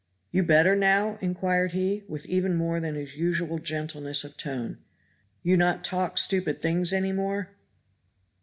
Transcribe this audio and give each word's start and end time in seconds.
"You 0.31 0.41
better 0.41 0.75
now?" 0.75 1.19
inquired 1.21 1.73
he, 1.73 2.01
with 2.07 2.25
even 2.25 2.55
more 2.55 2.79
than 2.79 2.95
his 2.95 3.15
usual 3.15 3.59
gentleness 3.59 4.23
of 4.23 4.35
tone. 4.35 4.79
"You 5.43 5.57
not 5.57 5.83
talk 5.83 6.17
stupid 6.17 6.59
things 6.59 6.91
any 6.91 7.11
more?" 7.11 7.51